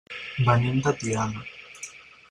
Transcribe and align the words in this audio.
Venim 0.47 0.81
de 0.87 0.95
Tiana. 1.03 1.47